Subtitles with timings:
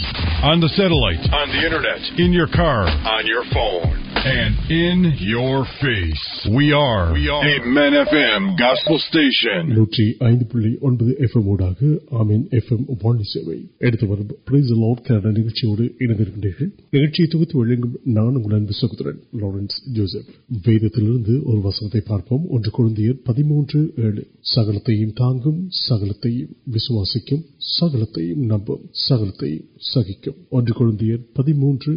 [0.00, 1.20] On the satellite.
[1.32, 2.00] On the internet.
[2.18, 2.80] In your car.
[3.10, 3.92] On your phone.
[4.26, 6.22] And in your face.
[6.50, 7.02] We are.
[7.12, 7.42] We are.
[7.50, 9.60] Amen FM Gospel Station.
[9.76, 13.56] நூற்றி ஐந்து புள்ளி ஒன்பது FM ஊடாக ஆமீன் FM வானொலி சேவை
[13.88, 19.78] எடுத்து வரும் பிரைஸ் லார்ட் கனடா நிகழ்ச்சியோடு இணைந்திருக்கின்றீர்கள் நிகழ்ச்சியை தொகுத்து வழங்கும் நான் உங்கள் அன்பு சகோதரன் லாரன்ஸ்
[19.98, 20.32] ஜோசப்
[20.66, 24.24] வேதத்திலிருந்து ஒரு வசனத்தை பார்ப்போம் ஒன்று குழந்தையர் பதிமூன்று ஏழு
[24.54, 31.92] சகலத்தையும் தாங்கும் சகலத்தையும் விசுவாசிக்கும் சகலத்தையும் நம்பும் சகலத்தையும் சகிக்கும் ஒன்று குழந்தையர் பதிமூன்று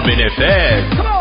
[0.00, 1.19] Robin FM.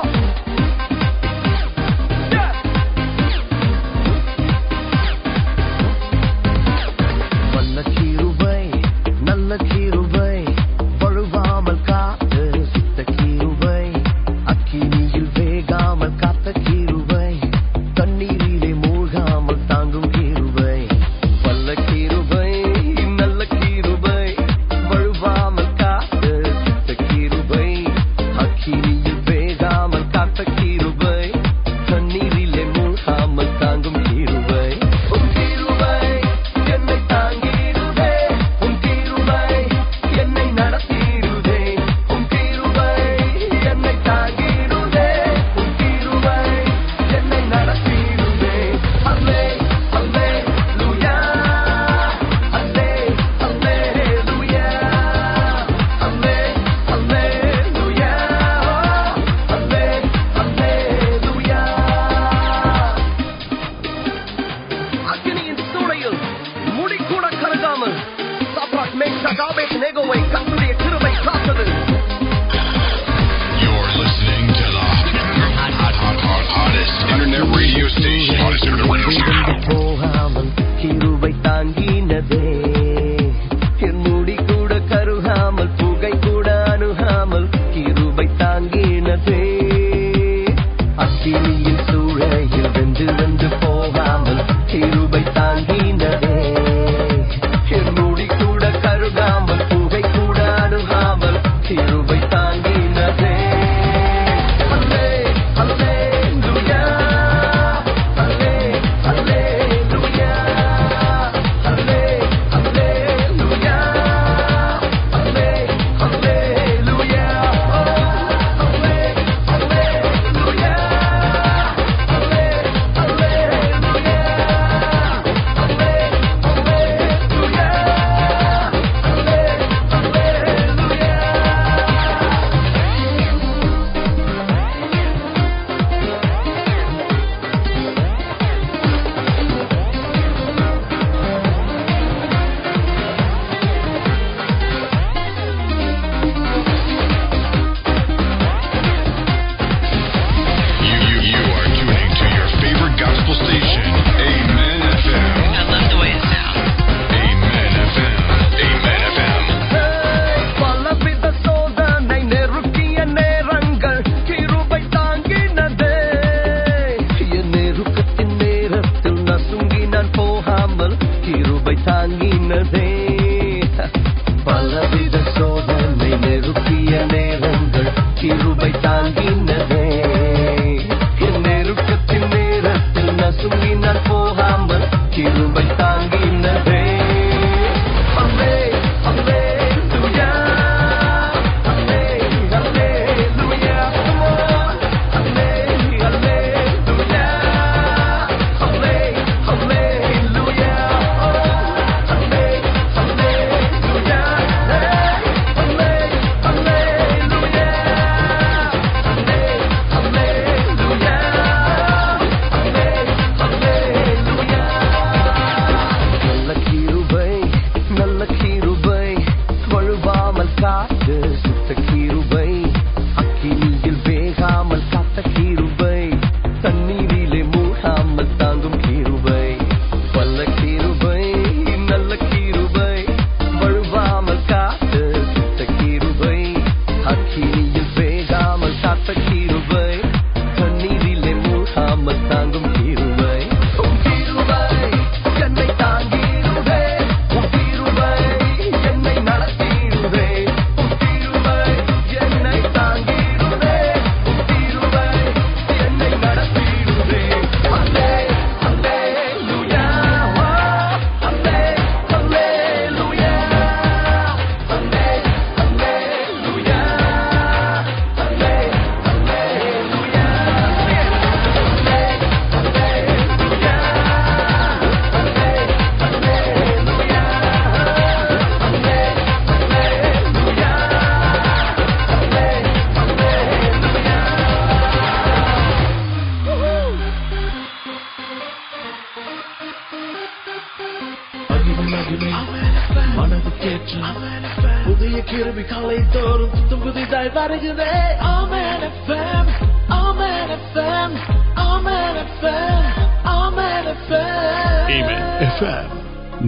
[297.37, 297.75] رجل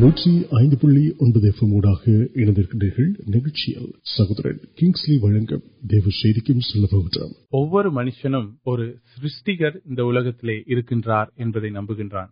[0.01, 2.03] நூற்றி ஐந்து புள்ளி ஒன்பது எஃப்எம் ஊடாக
[2.41, 10.57] இணைந்திருக்கின்றீர்கள் நிகழ்ச்சியில் சகோதரன் கிங்ஸ்லி வழங்கும் தேவ செய்திக்கும் சொல்ல போகிறான் ஒவ்வொரு மனுஷனும் ஒரு சிருஷ்டிகர் இந்த உலகத்திலே
[10.73, 12.31] இருக்கின்றார் என்பதை நம்புகின்றான்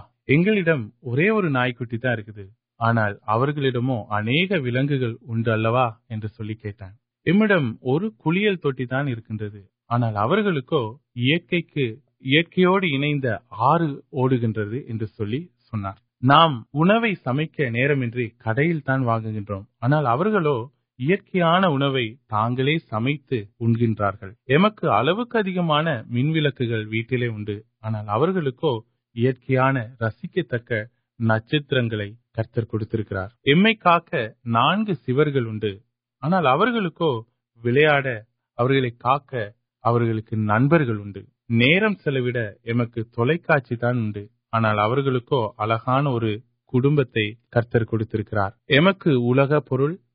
[1.50, 2.06] نائی کوٹیم
[2.80, 3.76] اہم ولکل
[7.82, 8.82] اور کلیال تک
[9.90, 10.52] آناکوکہ
[16.24, 16.58] نام
[18.40, 18.98] کڑھائی تک
[24.50, 24.84] سمت
[25.36, 25.58] ابھی
[26.10, 26.72] من ولکل
[29.16, 30.84] ویٹلانسی کے
[31.20, 31.82] نچتر
[32.64, 33.98] کڑتی کا
[39.86, 40.36] نو نیلکا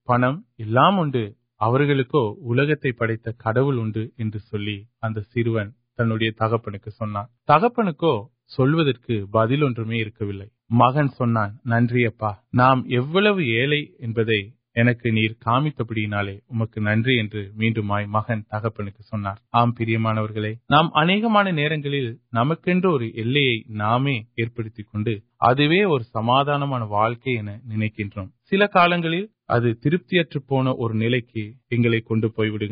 [0.07, 0.43] پنامک
[6.59, 7.15] پڑت کڑ سن
[7.49, 8.21] تنہے تک اپنان تک
[8.53, 11.45] پہلوک بدلے مغن سنیا
[12.55, 13.27] نام ایول
[14.77, 15.27] ال نی
[17.57, 18.81] میڈ مغن تک
[19.17, 19.71] نام اہم
[20.71, 20.89] نام
[22.33, 22.69] نمک
[23.73, 24.07] نام
[24.57, 25.05] پڑتی کن
[25.41, 28.25] ادو اور سمادان واقع نو
[28.69, 28.93] سال
[29.49, 30.19] ابھی ترپتی
[30.95, 31.21] نیلے
[32.01, 32.63] کن پوٹ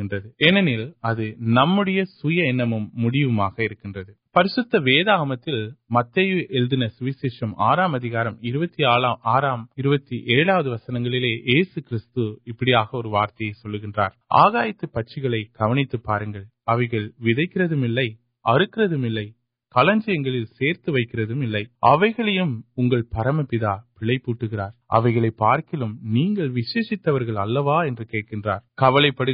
[1.03, 1.87] ابھی نمبر
[2.97, 3.31] میڈیو
[4.35, 8.29] پریشت وید آمدنی سویشیشم آرام ادارے
[10.69, 11.19] وسنگلے
[13.07, 13.43] وارت
[14.31, 15.19] آگ پچ
[18.45, 18.87] کھوکر
[19.75, 21.02] سر پہ
[24.19, 25.75] پوٹ گئے پارک
[27.47, 27.79] لوگا
[28.76, 29.33] کبل پڑے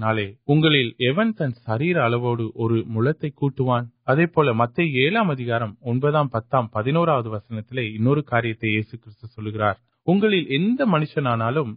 [0.00, 7.88] اگلے تن سروڈ اور ملتے کٹوان اے لو مدار پتہ پہنوتی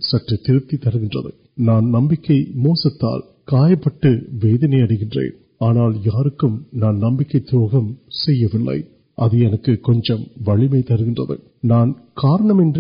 [0.02, 1.08] سچ ترپتی ترکی
[1.60, 2.84] نان نمک موس
[4.02, 4.08] پہ
[4.44, 4.82] ویدنے
[5.62, 6.24] آنال یا
[6.74, 7.80] نان نمک و
[11.64, 12.72] نان کارنمن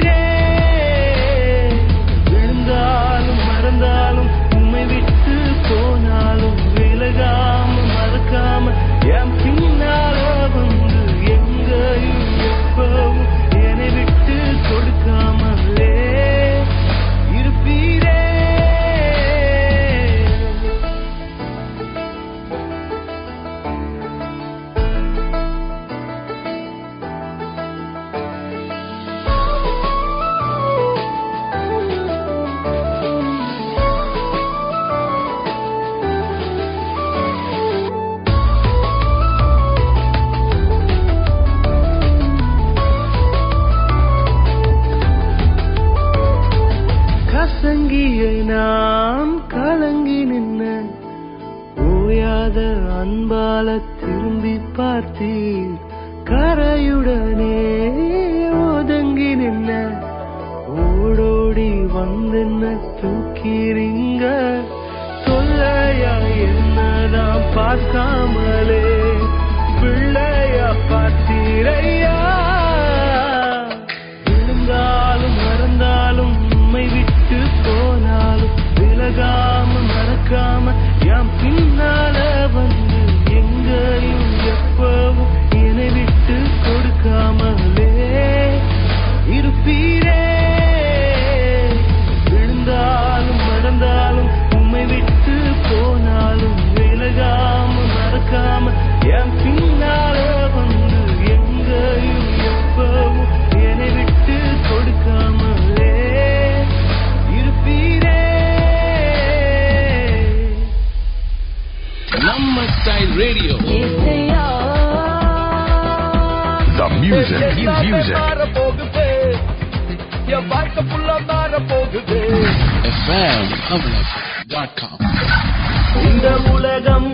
[126.02, 127.10] இந்த உலகம்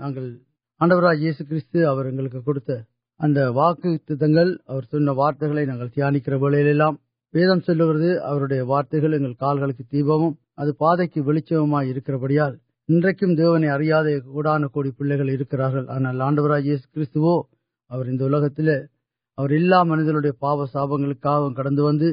[0.09, 0.37] வசதி
[0.84, 1.90] آڈو راج کتنا
[5.12, 6.90] وارتکار وغیرہ
[7.34, 7.60] ویزم
[8.64, 8.96] وارت
[9.40, 11.52] کال گیپم پہ ویچ
[12.90, 13.12] اندر
[14.68, 15.08] کوئی پھر
[17.92, 18.80] آڈر
[19.38, 20.90] کوا منظر پاپ ساپ
[21.56, 22.04] کٹ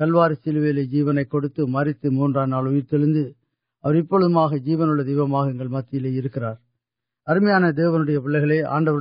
[0.00, 2.04] کلوار سلولی جی مریت ملک
[4.64, 6.54] جیون دور میرے
[7.28, 8.00] ارمیاں دیوار
[8.66, 8.96] آڈر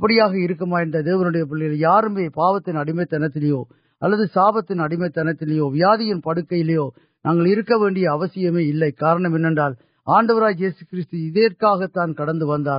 [0.00, 2.04] پڑے ابھی پہلے یار
[2.34, 2.58] پاڑو
[4.02, 9.36] اللہ ساپت اڑم تنتو ویٹنگ پڑک لوگی کارن
[10.06, 10.64] آڈو راج
[11.58, 12.78] کار تر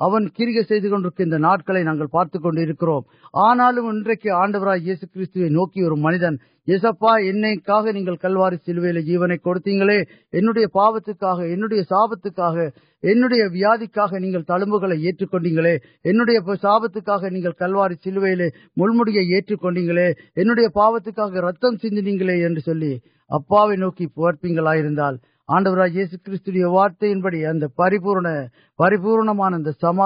[0.00, 0.26] پارکونا
[4.74, 7.06] یعنی نوکی اور منتخب
[8.66, 11.10] سلوکے پاپت
[11.88, 12.40] ساپت
[13.52, 13.82] ویاد
[16.62, 16.98] ساپت
[17.58, 21.08] کلواری سلویا پاپت
[23.76, 25.14] نوکر
[25.48, 27.04] آڈو راج کارت
[27.76, 28.46] پری پورنیہ
[28.78, 30.00] پری پورن سم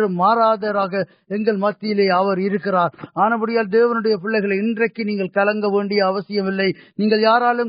[0.10, 1.02] مارا میرے
[3.16, 4.10] آن بڑی پہنچی
[7.22, 7.64] یار آڈو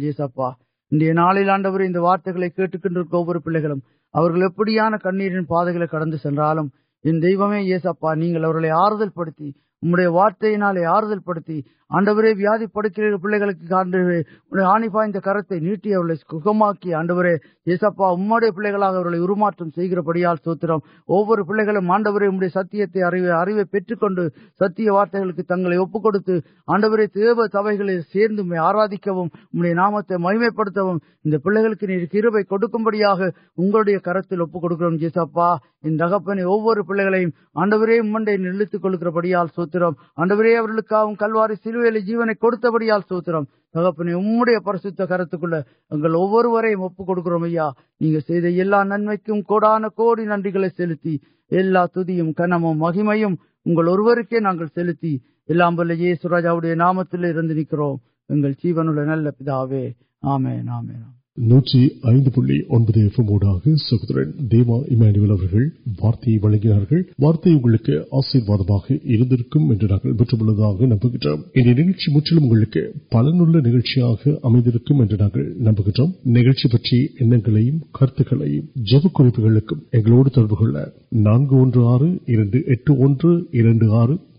[0.00, 0.50] جیسپایا
[1.12, 3.80] نال وارے کنویر پڑھوں
[4.14, 6.04] کنیر پاگسپا
[8.14, 11.04] نہیں آئی وارت آپ
[11.92, 13.54] آن ویاد پڑھ کے پلے پاس
[17.66, 18.50] جیسپی پہ
[20.38, 20.70] سوتر
[23.64, 24.28] پھر
[24.60, 25.30] ستیہ وارتگو
[28.02, 29.08] سی آرک
[29.74, 32.36] نام مہیم پڑھ پہ بڑی کرکپا
[38.24, 42.16] پیمرے نکل پڑی سوتر آگ کلوار سیل جی
[43.08, 43.34] سوتر
[49.28, 55.18] نمکان کو نئے سلتی کنم مہیمکی
[55.94, 57.96] جیسا نام تھی نکرو
[58.30, 61.21] نل پیمین
[62.09, 65.65] ஐந்து புள்ளி ஒன்பது எஃப்எம் ஊடாக சகோதரன் தேவா இமானுவல் அவர்கள்
[65.99, 71.43] வார்த்தையை வழங்கினார்கள் வார்த்தை உங்களுக்கு ஆசீர்வாதமாக இருந்திருக்கும் என்று நாங்கள் பெற்றுள்ளதாக நம்புகின்றோம்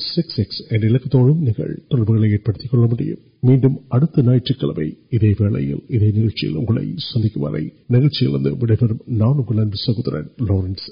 [0.07, 0.61] سکس سکس
[3.43, 4.79] میڈم کلے
[6.13, 6.33] نیوز
[7.13, 10.91] سنائی نوٹر نان سہور lovers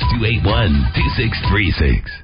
[0.00, 2.21] two eight one two six three six